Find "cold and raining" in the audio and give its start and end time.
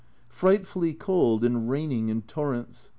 0.95-2.09